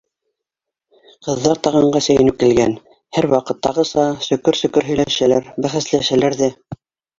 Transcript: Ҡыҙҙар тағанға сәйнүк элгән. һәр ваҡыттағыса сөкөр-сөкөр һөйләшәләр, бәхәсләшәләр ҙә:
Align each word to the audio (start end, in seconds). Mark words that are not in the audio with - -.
Ҡыҙҙар 1.27 1.61
тағанға 1.67 2.01
сәйнүк 2.05 2.45
элгән. 2.47 2.73
һәр 3.19 3.29
ваҡыттағыса 3.35 4.09
сөкөр-сөкөр 4.31 4.91
һөйләшәләр, 4.91 5.55
бәхәсләшәләр 5.69 6.41
ҙә: 6.45 6.53